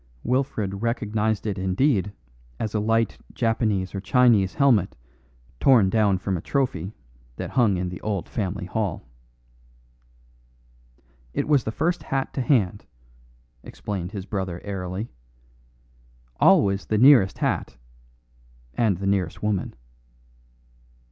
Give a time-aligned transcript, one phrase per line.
[0.23, 2.11] Wilfred recognised it indeed
[2.59, 4.95] as a light Japanese or Chinese helmet
[5.59, 6.95] torn down from a trophy
[7.35, 9.03] that hung in the old family hall.
[11.35, 12.87] "It was the first hat to hand,"
[13.61, 15.11] explained his brother airily;
[16.39, 17.77] "always the nearest hat
[18.73, 19.75] and the nearest woman."